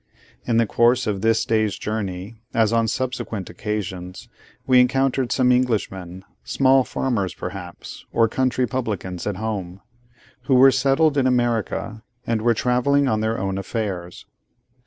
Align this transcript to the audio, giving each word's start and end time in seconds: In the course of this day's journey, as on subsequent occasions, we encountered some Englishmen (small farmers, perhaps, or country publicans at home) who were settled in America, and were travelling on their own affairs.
In 0.47 0.57
the 0.57 0.65
course 0.65 1.05
of 1.05 1.21
this 1.21 1.45
day's 1.45 1.77
journey, 1.77 2.41
as 2.55 2.73
on 2.73 2.87
subsequent 2.87 3.51
occasions, 3.51 4.29
we 4.65 4.79
encountered 4.79 5.31
some 5.31 5.51
Englishmen 5.51 6.25
(small 6.43 6.83
farmers, 6.83 7.35
perhaps, 7.35 8.07
or 8.11 8.27
country 8.27 8.65
publicans 8.65 9.27
at 9.27 9.35
home) 9.37 9.79
who 10.45 10.55
were 10.55 10.71
settled 10.71 11.19
in 11.19 11.27
America, 11.27 12.01
and 12.25 12.41
were 12.41 12.55
travelling 12.55 13.07
on 13.07 13.19
their 13.19 13.37
own 13.37 13.59
affairs. 13.59 14.25